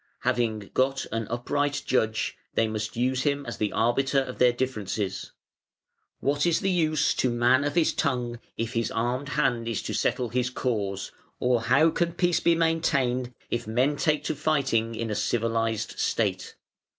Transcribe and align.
Having 0.21 0.71
got 0.73 1.05
an 1.11 1.27
upright 1.27 1.83
judge, 1.85 2.35
they 2.55 2.67
must 2.67 2.97
use 2.97 3.21
him 3.21 3.45
as 3.45 3.57
the 3.57 3.71
arbiter 3.71 4.19
of 4.21 4.39
their 4.39 4.51
differences. 4.51 5.31
What 6.21 6.47
is 6.47 6.61
the 6.61 6.71
use 6.71 7.13
to 7.13 7.29
man 7.29 7.63
of 7.63 7.75
his 7.75 7.93
tongue, 7.93 8.39
if 8.57 8.73
his 8.73 8.89
armed 8.89 9.29
hand 9.29 9.67
is 9.67 9.83
to 9.83 9.93
settle 9.93 10.29
his 10.29 10.49
cause, 10.49 11.11
or 11.39 11.61
how 11.61 11.91
can 11.91 12.13
peace 12.13 12.39
be 12.39 12.55
maintained 12.55 13.31
if 13.51 13.67
men 13.67 13.95
take 13.95 14.23
to 14.23 14.33
fighting 14.33 14.95
in 14.95 15.11
a 15.11 15.15
civilised 15.15 15.99
State? 15.99 16.55